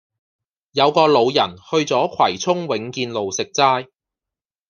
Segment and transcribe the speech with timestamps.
[0.71, 3.87] 有個老人去左葵涌永建路食齋